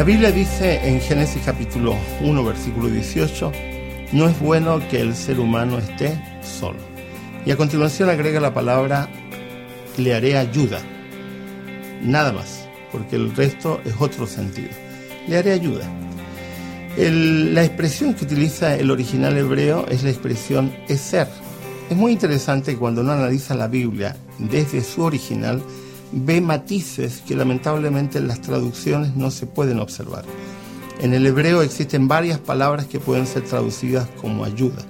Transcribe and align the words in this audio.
La 0.00 0.06
Biblia 0.06 0.32
dice 0.32 0.80
en 0.88 0.98
Génesis 0.98 1.42
capítulo 1.44 1.94
1, 2.22 2.42
versículo 2.42 2.88
18, 2.88 3.52
no 4.12 4.30
es 4.30 4.40
bueno 4.40 4.80
que 4.88 4.98
el 4.98 5.14
ser 5.14 5.38
humano 5.38 5.76
esté 5.76 6.18
solo. 6.42 6.78
Y 7.44 7.50
a 7.50 7.56
continuación 7.58 8.08
agrega 8.08 8.40
la 8.40 8.54
palabra, 8.54 9.10
le 9.98 10.14
haré 10.14 10.38
ayuda. 10.38 10.80
Nada 12.02 12.32
más, 12.32 12.66
porque 12.90 13.16
el 13.16 13.36
resto 13.36 13.82
es 13.84 13.92
otro 13.98 14.26
sentido. 14.26 14.70
Le 15.28 15.36
haré 15.36 15.52
ayuda. 15.52 15.84
la 16.96 17.62
expresión 17.62 18.14
que 18.14 18.24
utiliza 18.24 18.76
el 18.76 18.90
original 18.90 19.36
hebreo 19.36 19.84
es 19.90 20.02
la 20.02 20.08
expresión 20.08 20.74
ser. 20.96 21.28
Es 21.90 21.96
muy 21.98 22.12
interesante 22.12 22.74
cuando 22.74 23.02
uno 23.02 23.12
analiza 23.12 23.54
la 23.54 23.68
Biblia 23.68 24.16
desde 24.38 24.82
su 24.82 25.02
original, 25.02 25.62
ve 26.12 26.40
matices 26.40 27.22
que 27.26 27.36
lamentablemente 27.36 28.18
en 28.18 28.28
las 28.28 28.40
traducciones 28.40 29.16
no 29.16 29.30
se 29.30 29.46
pueden 29.46 29.78
observar. 29.78 30.24
En 31.00 31.14
el 31.14 31.26
hebreo 31.26 31.62
existen 31.62 32.08
varias 32.08 32.38
palabras 32.38 32.86
que 32.86 33.00
pueden 33.00 33.26
ser 33.26 33.44
traducidas 33.44 34.08
como 34.20 34.44
ayuda. 34.44 34.84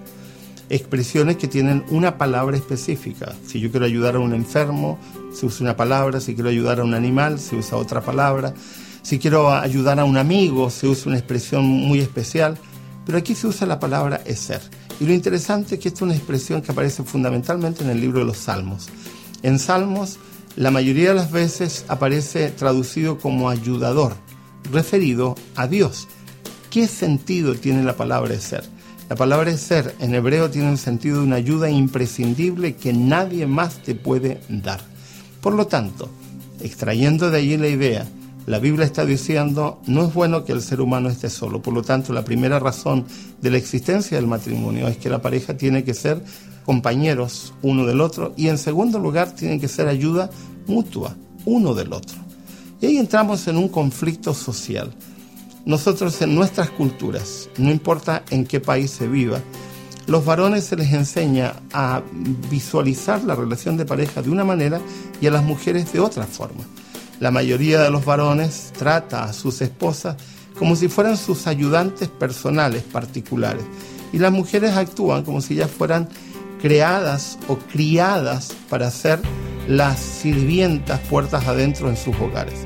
Expresiones 0.69 1.37
que 1.37 1.49
tienen 1.49 1.85
una 1.91 2.19
palabra 2.19 2.57
específica. 2.57 3.35
Si 3.47 3.61
yo 3.61 3.71
quiero 3.71 3.87
ayudar 3.87 4.17
a 4.17 4.21
un 4.21 4.35
enfermo, 4.35 4.99
se 5.33 5.47
usa 5.47 5.65
una 5.65 5.77
palabra. 5.77 6.21
Si 6.21 6.35
quiero 6.35 6.51
ayudar 6.51 6.81
a 6.81 6.85
un 6.85 6.95
animal, 6.95 7.39
se 7.39 7.57
usa 7.57 7.79
otra 7.79 8.01
palabra. 8.01 8.55
Si 9.03 9.19
quiero 9.19 9.53
ayudar 9.53 10.01
a 10.01 10.05
un 10.05 10.17
amigo, 10.17 10.71
se 10.71 10.89
usa 10.89 11.09
una 11.09 11.19
expresión 11.19 11.65
muy 11.65 12.01
especial. 12.01 12.59
Pero 13.07 13.19
aquí 13.19 13.35
se 13.35 13.47
usa 13.47 13.67
la 13.67 13.81
palabra 13.81 14.21
ser. 14.35 14.61
Y 15.01 15.07
lo 15.07 15.13
interesante 15.13 15.77
es 15.77 15.81
que 15.81 15.89
esta 15.89 15.99
es 15.99 16.03
una 16.03 16.15
expresión 16.15 16.61
que 16.61 16.73
aparece 16.73 17.03
fundamentalmente 17.03 17.83
en 17.83 17.91
el 17.91 18.01
libro 18.01 18.21
de 18.21 18.27
los 18.27 18.37
Salmos. 18.37 18.89
En 19.43 19.59
Salmos 19.59 20.19
la 20.57 20.71
mayoría 20.71 21.11
de 21.11 21.15
las 21.15 21.31
veces 21.31 21.85
aparece 21.89 22.51
traducido 22.51 23.19
como 23.19 23.49
ayudador, 23.49 24.15
referido 24.73 25.35
a 25.57 25.67
Dios. 25.67 26.09
¿Qué 26.71 26.87
sentido 26.87 27.55
tiene 27.55 27.83
la 27.83 27.97
palabra 27.97 28.39
ser? 28.39 28.65
La 29.09 29.17
palabra 29.17 29.57
ser 29.57 29.95
en 29.99 30.15
hebreo 30.15 30.51
tiene 30.51 30.69
un 30.69 30.79
sentido 30.79 31.19
de 31.19 31.25
una 31.25 31.37
ayuda 31.37 31.69
imprescindible 31.69 32.77
que 32.77 32.93
nadie 32.93 33.47
más 33.47 33.83
te 33.83 33.95
puede 33.95 34.41
dar. 34.49 34.81
Por 35.41 35.55
lo 35.55 35.67
tanto, 35.67 36.09
extrayendo 36.61 37.31
de 37.31 37.39
allí 37.39 37.57
la 37.57 37.69
idea, 37.69 38.07
la 38.47 38.59
Biblia 38.59 38.85
está 38.85 39.05
diciendo, 39.05 39.81
no 39.87 40.05
es 40.05 40.15
bueno 40.15 40.45
que 40.45 40.53
el 40.53 40.63
ser 40.63 40.81
humano 40.81 41.09
esté 41.09 41.31
solo. 41.31 41.63
Por 41.63 41.75
lo 41.75 41.83
tanto, 41.83 42.13
la 42.13 42.25
primera 42.25 42.59
razón 42.59 43.05
de 43.41 43.51
la 43.51 43.59
existencia 43.59 44.17
del 44.17 44.27
matrimonio 44.27 44.89
es 44.89 44.97
que 44.97 45.09
la 45.09 45.23
pareja 45.23 45.57
tiene 45.57 45.85
que 45.85 45.95
ser 45.95 46.23
compañeros 46.65 47.55
uno 47.63 47.87
del 47.87 48.01
otro 48.01 48.33
y 48.37 48.49
en 48.49 48.59
segundo 48.59 48.99
lugar 48.99 49.33
tienen 49.33 49.61
que 49.61 49.69
ser 49.69 49.89
ayuda 49.89 50.31
mutua 50.67 51.17
uno 51.45 51.75
del 51.75 51.93
otro. 51.93 52.17
Y 52.81 52.87
ahí 52.87 52.99
entramos 52.99 53.47
en 53.49 53.57
un 53.57 53.69
conflicto 53.69 54.35
social. 54.35 54.93
Nosotros 55.67 56.21
en 56.23 56.35
nuestras 56.35 56.71
culturas, 56.71 57.49
no 57.59 57.71
importa 57.71 58.25
en 58.31 58.47
qué 58.47 58.61
país 58.61 58.91
se 58.91 59.07
viva, 59.07 59.41
los 60.07 60.25
varones 60.25 60.65
se 60.65 60.77
les 60.77 60.93
enseña 60.93 61.55
a 61.73 62.03
visualizar 62.51 63.23
la 63.23 63.35
relación 63.35 63.77
de 63.77 63.85
pareja 63.85 64.23
de 64.23 64.31
una 64.31 64.45
manera 64.45 64.81
y 65.21 65.27
a 65.27 65.31
las 65.31 65.45
mujeres 65.45 65.93
de 65.93 66.01
otra 66.01 66.25
forma. 66.25 66.65
La 67.21 67.31
mayoría 67.31 67.83
de 67.83 67.91
los 67.91 68.07
varones 68.07 68.73
trata 68.77 69.25
a 69.25 69.35
sus 69.35 69.61
esposas 69.61 70.17
como 70.59 70.75
si 70.75 70.89
fueran 70.89 71.19
sus 71.19 71.47
ayudantes 71.47 72.09
personales 72.09 72.83
particulares 72.83 73.63
y 74.11 74.19
las 74.19 74.33
mujeres 74.33 74.73
actúan 74.73 75.23
como 75.23 75.43
si 75.43 75.55
ellas 75.55 75.71
fueran 75.71 76.09
creadas 76.63 77.39
o 77.47 77.57
criadas 77.57 78.55
para 78.71 78.91
ser 78.91 79.21
las 79.69 79.99
sirvientas 79.99 80.99
puertas 81.11 81.47
adentro 81.47 81.91
en 81.91 81.97
sus 81.97 82.17
hogares. 82.17 82.65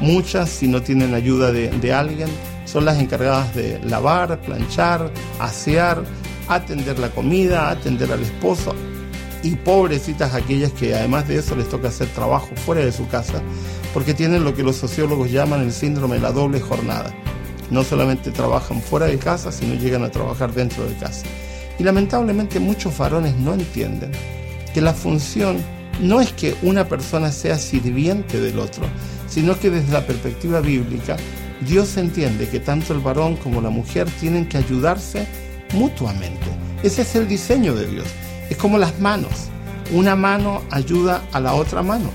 Muchas, 0.00 0.48
si 0.48 0.68
no 0.68 0.82
tienen 0.82 1.12
ayuda 1.12 1.52
de, 1.52 1.92
alguien, 1.92 2.28
son 2.66 2.84
las 2.84 2.98
encargadas 2.98 3.54
de 3.54 3.80
lavar, 3.84 4.40
planchar, 4.40 5.12
asear, 5.40 6.02
atender 6.48 6.98
la 6.98 7.10
comida, 7.10 7.70
atender 7.70 8.10
al 8.10 8.22
esposo. 8.22 8.72
Y 9.42 9.56
pobrecitas 9.56 10.34
aquellas 10.34 10.72
que 10.72 10.94
además 10.94 11.26
de 11.28 11.38
eso 11.38 11.56
les 11.56 11.68
toca 11.68 11.88
hacer 11.88 12.08
trabajo 12.08 12.48
fuera 12.56 12.84
de 12.84 12.92
su 12.92 13.08
casa, 13.08 13.40
porque 13.94 14.14
tienen 14.14 14.44
lo 14.44 14.54
que 14.54 14.62
los 14.62 14.76
sociólogos 14.76 15.30
llaman 15.30 15.62
el 15.62 15.72
síndrome 15.72 16.16
de 16.16 16.22
la 16.22 16.32
doble 16.32 16.60
jornada. 16.60 17.14
No 17.70 17.84
solamente 17.84 18.30
trabajan 18.30 18.82
fuera 18.82 19.06
de 19.06 19.18
casa, 19.18 19.50
sino 19.52 19.74
llegan 19.74 20.04
a 20.04 20.10
trabajar 20.10 20.52
dentro 20.52 20.84
de 20.84 20.94
casa. 20.96 21.24
Y 21.78 21.84
lamentablemente 21.84 22.60
muchos 22.60 22.96
varones 22.98 23.36
no 23.36 23.54
entienden 23.54 24.12
que 24.74 24.80
la 24.80 24.92
función 24.92 25.56
no 26.00 26.20
es 26.20 26.32
que 26.32 26.54
una 26.62 26.88
persona 26.88 27.32
sea 27.32 27.58
sirviente 27.58 28.40
del 28.40 28.58
otro, 28.58 28.84
sino 29.28 29.58
que 29.58 29.70
desde 29.70 29.92
la 29.92 30.06
perspectiva 30.06 30.60
bíblica 30.60 31.16
Dios 31.66 31.96
entiende 31.96 32.48
que 32.48 32.60
tanto 32.60 32.94
el 32.94 33.00
varón 33.00 33.36
como 33.36 33.60
la 33.60 33.70
mujer 33.70 34.08
tienen 34.18 34.46
que 34.46 34.56
ayudarse 34.56 35.26
mutuamente. 35.74 36.46
Ese 36.82 37.02
es 37.02 37.14
el 37.16 37.28
diseño 37.28 37.74
de 37.74 37.86
Dios. 37.86 38.06
Es 38.50 38.56
como 38.58 38.76
las 38.76 39.00
manos. 39.00 39.30
Una 39.92 40.14
mano 40.16 40.62
ayuda 40.70 41.22
a 41.32 41.40
la 41.40 41.54
otra 41.54 41.82
mano. 41.82 42.10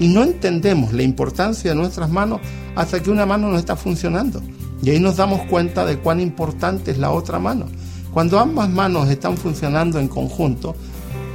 Y 0.00 0.08
no 0.08 0.24
entendemos 0.24 0.92
la 0.92 1.04
importancia 1.04 1.70
de 1.70 1.76
nuestras 1.76 2.10
manos 2.10 2.40
hasta 2.74 3.00
que 3.00 3.10
una 3.10 3.26
mano 3.26 3.48
no 3.48 3.58
está 3.58 3.76
funcionando. 3.76 4.42
Y 4.82 4.90
ahí 4.90 4.98
nos 4.98 5.16
damos 5.16 5.42
cuenta 5.42 5.86
de 5.86 5.98
cuán 5.98 6.20
importante 6.20 6.90
es 6.90 6.98
la 6.98 7.10
otra 7.10 7.38
mano. 7.38 7.66
Cuando 8.12 8.38
ambas 8.38 8.68
manos 8.68 9.08
están 9.08 9.36
funcionando 9.36 9.98
en 10.00 10.08
conjunto, 10.08 10.74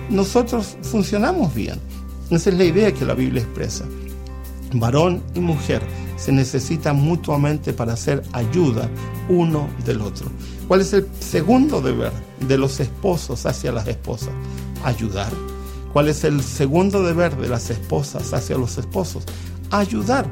nosotros 0.09 0.77
funcionamos 0.81 1.53
bien. 1.53 1.79
Esa 2.29 2.49
es 2.49 2.57
la 2.57 2.63
idea 2.63 2.93
que 2.93 3.05
la 3.05 3.13
Biblia 3.13 3.41
expresa. 3.41 3.85
Varón 4.73 5.23
y 5.33 5.39
mujer 5.39 5.81
se 6.17 6.31
necesitan 6.31 6.97
mutuamente 6.97 7.73
para 7.73 7.93
hacer 7.93 8.23
ayuda 8.33 8.89
uno 9.29 9.67
del 9.85 10.01
otro. 10.01 10.29
¿Cuál 10.67 10.81
es 10.81 10.93
el 10.93 11.07
segundo 11.19 11.81
deber 11.81 12.11
de 12.47 12.57
los 12.57 12.79
esposos 12.79 13.45
hacia 13.45 13.71
las 13.71 13.87
esposas? 13.87 14.33
Ayudar. 14.83 15.31
¿Cuál 15.93 16.09
es 16.09 16.23
el 16.23 16.43
segundo 16.43 17.03
deber 17.03 17.35
de 17.37 17.49
las 17.49 17.69
esposas 17.69 18.33
hacia 18.33 18.57
los 18.57 18.77
esposos? 18.77 19.23
Ayudar. 19.71 20.27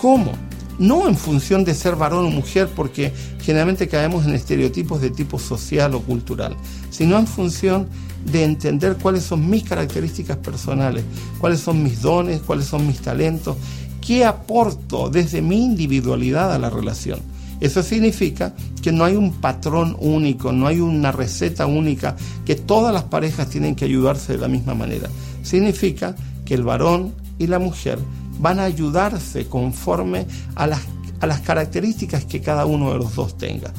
¿Cómo? 0.00 0.32
No 0.78 1.08
en 1.08 1.16
función 1.16 1.64
de 1.64 1.74
ser 1.74 1.96
varón 1.96 2.26
o 2.26 2.30
mujer, 2.30 2.68
porque 2.74 3.12
generalmente 3.40 3.88
caemos 3.88 4.26
en 4.26 4.34
estereotipos 4.34 5.00
de 5.00 5.10
tipo 5.10 5.38
social 5.38 5.94
o 5.94 6.00
cultural, 6.00 6.56
sino 6.90 7.18
en 7.18 7.26
función 7.26 7.88
de 8.24 8.44
entender 8.44 8.96
cuáles 9.00 9.24
son 9.24 9.48
mis 9.48 9.62
características 9.62 10.38
personales, 10.38 11.04
cuáles 11.38 11.60
son 11.60 11.82
mis 11.82 12.02
dones, 12.02 12.40
cuáles 12.40 12.66
son 12.66 12.86
mis 12.86 13.00
talentos, 13.00 13.56
qué 14.04 14.24
aporto 14.24 15.10
desde 15.10 15.42
mi 15.42 15.64
individualidad 15.64 16.52
a 16.52 16.58
la 16.58 16.70
relación. 16.70 17.20
Eso 17.60 17.82
significa 17.82 18.54
que 18.82 18.92
no 18.92 19.04
hay 19.04 19.16
un 19.16 19.32
patrón 19.32 19.96
único, 19.98 20.52
no 20.52 20.66
hay 20.66 20.80
una 20.80 21.10
receta 21.10 21.66
única, 21.66 22.16
que 22.44 22.54
todas 22.54 22.92
las 22.92 23.04
parejas 23.04 23.48
tienen 23.48 23.74
que 23.74 23.86
ayudarse 23.86 24.32
de 24.32 24.38
la 24.38 24.48
misma 24.48 24.74
manera. 24.74 25.08
Significa 25.42 26.14
que 26.44 26.54
el 26.54 26.64
varón 26.64 27.14
y 27.38 27.46
la 27.46 27.58
mujer 27.58 27.98
van 28.38 28.60
a 28.60 28.64
ayudarse 28.64 29.46
conforme 29.46 30.26
a 30.54 30.66
las, 30.66 30.80
a 31.20 31.26
las 31.26 31.40
características 31.40 32.24
que 32.24 32.40
cada 32.40 32.66
uno 32.66 32.92
de 32.92 32.98
los 32.98 33.14
dos 33.14 33.36
tenga. 33.36 33.72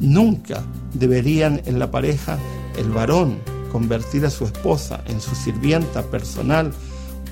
Nunca 0.00 0.62
deberían 0.94 1.60
en 1.66 1.78
la 1.78 1.90
pareja 1.90 2.38
el 2.76 2.90
varón 2.90 3.38
convertir 3.72 4.24
a 4.24 4.30
su 4.30 4.44
esposa 4.44 5.02
en 5.06 5.20
su 5.20 5.34
sirvienta 5.34 6.02
personal 6.02 6.72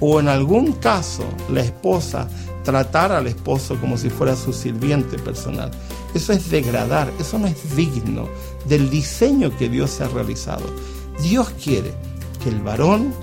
o 0.01 0.21
en 0.21 0.29
algún 0.29 0.73
caso 0.73 1.25
la 1.51 1.61
esposa 1.61 2.29
tratar 2.65 3.13
al 3.13 3.27
esposo 3.27 3.77
como 3.81 3.97
si 3.97 4.11
fuera 4.11 4.37
su 4.37 4.53
sirviente 4.53 5.19
personal. 5.19 5.71
Eso 6.15 6.33
es 6.33 6.51
degradar, 6.51 7.11
eso 7.21 7.39
no 7.39 7.47
es 7.47 7.77
digno 7.77 8.29
del 8.67 8.91
diseño 8.91 9.57
que 9.57 9.69
Dios 9.69 10.01
ha 10.01 10.09
realizado. 10.09 10.65
Dios 11.23 11.51
quiere 11.63 11.93
que 12.43 12.49
el 12.49 12.61
varón 12.61 13.15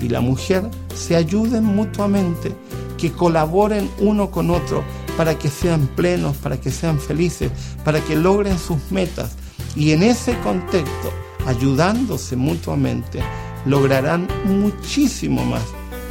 y 0.00 0.08
la 0.08 0.20
mujer 0.20 0.68
se 0.94 1.16
ayuden 1.16 1.64
mutuamente 1.64 2.52
que 3.00 3.12
colaboren 3.12 3.90
uno 3.98 4.30
con 4.30 4.50
otro 4.50 4.84
para 5.16 5.38
que 5.38 5.48
sean 5.48 5.86
plenos, 5.96 6.36
para 6.36 6.60
que 6.60 6.70
sean 6.70 7.00
felices, 7.00 7.50
para 7.82 8.00
que 8.00 8.14
logren 8.14 8.58
sus 8.58 8.78
metas. 8.90 9.36
Y 9.74 9.92
en 9.92 10.02
ese 10.02 10.38
contexto, 10.40 11.10
ayudándose 11.46 12.36
mutuamente, 12.36 13.20
lograrán 13.64 14.28
muchísimo 14.44 15.44
más 15.44 15.62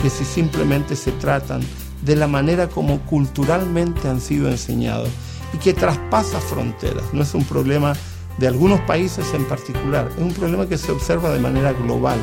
que 0.02 0.10
si 0.10 0.26
simplemente 0.26 0.96
se 0.96 1.12
tratan 1.14 1.62
de 2.02 2.16
la 2.16 2.28
manera 2.28 2.68
como 2.68 3.00
culturalmente 3.02 4.08
han 4.08 4.22
sido 4.22 4.50
enseñados 4.50 5.10
y 5.54 5.58
que 5.58 5.74
traspasa 5.74 6.40
fronteras. 6.40 7.04
No 7.14 7.22
es 7.22 7.34
un 7.36 7.44
problema 7.44 7.94
de 8.38 8.48
algunos 8.48 8.80
países 8.82 9.26
en 9.34 9.46
particular, 9.46 10.10
es 10.16 10.24
un 10.24 10.34
problema 10.34 10.68
que 10.68 10.78
se 10.78 10.92
observa 10.92 11.30
de 11.32 11.40
manera 11.40 11.74
global, 11.74 12.18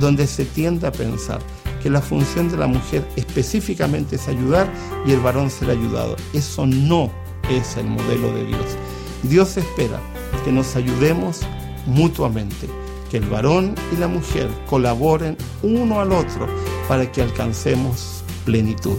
donde 0.00 0.26
se 0.26 0.46
tiende 0.46 0.86
a 0.86 0.92
pensar 0.92 1.40
que 1.82 1.90
la 1.90 2.00
función 2.00 2.48
de 2.48 2.56
la 2.56 2.66
mujer 2.66 3.06
específicamente 3.16 4.16
es 4.16 4.28
ayudar 4.28 4.70
y 5.06 5.12
el 5.12 5.20
varón 5.20 5.50
ser 5.50 5.70
ayudado. 5.70 6.16
Eso 6.32 6.66
no 6.66 7.10
es 7.50 7.76
el 7.76 7.86
modelo 7.86 8.32
de 8.34 8.44
Dios. 8.46 8.76
Dios 9.22 9.56
espera 9.56 10.00
que 10.44 10.52
nos 10.52 10.76
ayudemos 10.76 11.40
mutuamente, 11.86 12.68
que 13.10 13.18
el 13.18 13.28
varón 13.28 13.74
y 13.92 13.96
la 13.96 14.08
mujer 14.08 14.48
colaboren 14.68 15.36
uno 15.62 16.00
al 16.00 16.12
otro 16.12 16.46
para 16.88 17.10
que 17.10 17.22
alcancemos 17.22 18.24
plenitud. 18.44 18.98